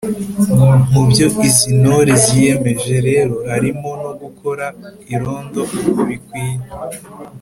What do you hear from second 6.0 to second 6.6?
bikwiye